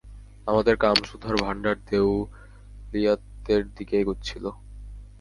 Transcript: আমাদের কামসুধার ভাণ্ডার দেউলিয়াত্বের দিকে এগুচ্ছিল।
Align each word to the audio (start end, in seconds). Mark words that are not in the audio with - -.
আমাদের 0.47 0.75
কামসুধার 0.77 1.35
ভাণ্ডার 1.37 1.75
দেউলিয়াত্বের 1.89 3.61
দিকে 3.77 3.95
এগুচ্ছিল। 3.99 4.45